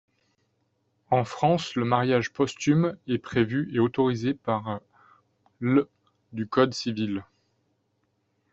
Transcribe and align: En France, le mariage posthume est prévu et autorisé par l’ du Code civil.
En 1.11 1.23
France, 1.25 1.75
le 1.75 1.85
mariage 1.85 2.33
posthume 2.33 2.97
est 3.05 3.19
prévu 3.19 3.69
et 3.71 3.77
autorisé 3.77 4.33
par 4.33 4.81
l’ 5.61 5.83
du 6.33 6.47
Code 6.47 6.73
civil. 6.73 7.23